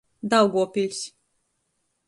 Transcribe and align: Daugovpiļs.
Daugovpiļs. 0.31 1.05